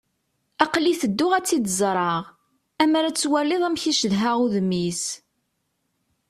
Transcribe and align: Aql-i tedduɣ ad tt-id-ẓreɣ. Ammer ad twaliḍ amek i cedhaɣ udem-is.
Aql-i 0.63 0.93
tedduɣ 1.01 1.31
ad 1.33 1.43
tt-id-ẓreɣ. 1.45 2.23
Ammer 2.83 3.03
ad 3.05 3.15
twaliḍ 3.17 3.61
amek 3.67 3.83
i 3.91 3.93
cedhaɣ 3.99 4.35
udem-is. 4.45 5.03